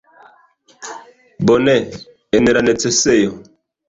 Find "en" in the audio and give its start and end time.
2.39-2.45